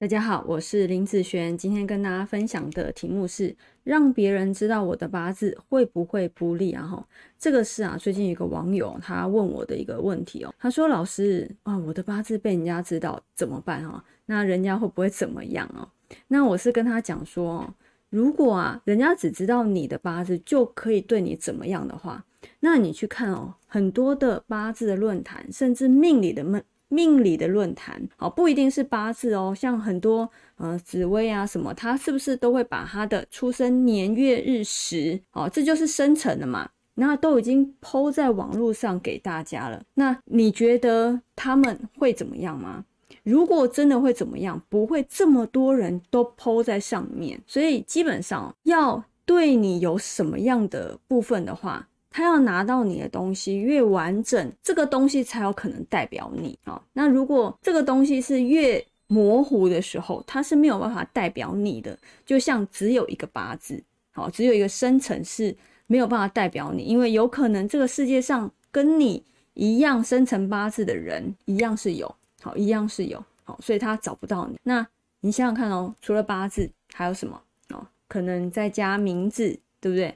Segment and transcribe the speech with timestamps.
[0.00, 3.52] 大家好，我是林子璇，今天跟大家分享的题目是
[3.82, 6.86] 让别人知道我的八字会不会不利啊？
[6.86, 7.04] 哈，
[7.36, 14.04] 这个是啊，最近有个网友他问我的一个问题哦，他说老师啊，我的八字被人家知道怎么办啊？
[14.26, 15.88] 那人家会不会怎么样哦？
[16.28, 17.74] 那我是跟他讲说，
[18.08, 22.24] 如果啊，人家只知道你的八字就可以对你怎么样的话，
[22.60, 26.62] 那你去看哦，很多的八字的论坛，甚至命理的命。
[26.88, 36.70] 命理的论坛，好不一定是八字哦，像很多呃紫薇啊什么，他是不是都会把他的出生年月日时，哦，这就是生辰了嘛？
[36.94, 39.82] 那都已经抛在网络上给大家了。
[39.94, 42.84] 那你觉得他们会怎么样吗？
[43.22, 47.40] 如果真的会怎么样，不会这么多人都抛在上面。
[47.46, 51.86] 所以基本上要对你有什么样的部分的话。
[52.10, 56.82] 他要拿到你的东西越完整，这个东西才有可能代表你啊。
[56.92, 61.98] 那如果这个东西是越模糊的时候，它是没有办法代表你的。
[62.26, 63.82] 就像只有一个八字，
[64.12, 65.56] 好，只有一个生辰是
[65.86, 69.22] 没有办法代表你，因为有可能这个世界上跟你
[69.54, 74.58] 一样生辰八字的人一样是有，好，一样是有，好，所以他找不到你。
[74.62, 74.86] 那
[75.20, 77.86] 你想想看哦，除了八字还有什么哦？
[78.06, 80.14] 可能再加名字，对不对？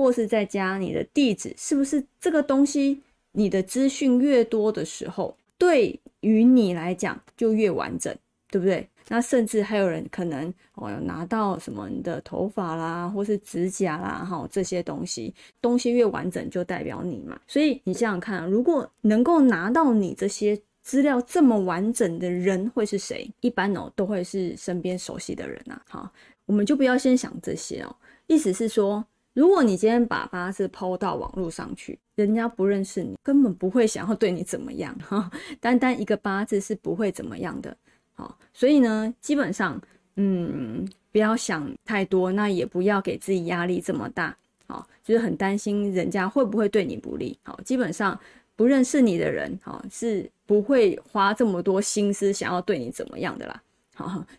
[0.00, 3.00] 或是再加你的地址，是不是这个东西？
[3.32, 8.12] 你的资讯越多的时候，对于你来讲就越完整，
[8.50, 8.88] 对不对？
[9.08, 17.40] 那甚至还有人可能哦，拿到什么你的头发啦，或是指甲啦，哈，这些东西，东西越完整就代表你嘛。
[17.46, 23.30] 所以你想想看，如果能够拿到你这些资料这么完整的人会是谁？
[23.40, 25.80] 一般哦，都会是身边熟悉的人呐。
[25.88, 26.10] 好，
[26.46, 27.94] 我们就不要先想这些哦，
[28.26, 29.04] 意思是说。
[29.32, 35.30] 如果你今天把八字抛到网络上去，人家不认识你，根本不会想要对你怎么样哈。
[35.60, 37.76] 单单一个八字是不会怎么样的，
[38.14, 39.80] 好，所以呢，基本上，
[40.16, 48.18] 嗯，不要想太多，那也不要给自己压力这么大，好，就是很担心人家会不会对你不利，好，基本上
[48.56, 53.62] 不认识你的人，好，是不会花这么多心思想要对你怎么样的啦。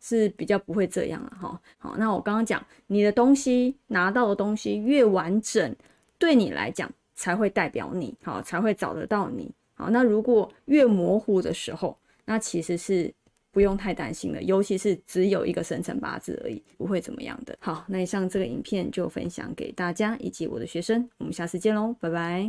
[0.00, 1.60] 是比较不会这样了哈。
[1.78, 5.74] 好，那我刚刚讲，你的东西拿到的东西越完整，
[6.18, 9.50] 对你来讲才会代表你，好，才会找得到你。
[9.74, 13.12] 好，那如果越模糊的时候，那其实是
[13.50, 17.56] 不用太担心的，尤其是只有一个生辰八字而已，不会怎么样的。
[17.60, 22.46] 好，那以上这个影片就分享给大家以及我的学生，我们下次见喽，拜拜。